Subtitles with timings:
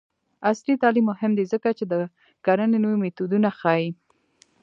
[0.49, 1.93] عصري تعلیم مهم دی ځکه چې د
[2.45, 3.87] کرنې نوې میتودونه ښيي.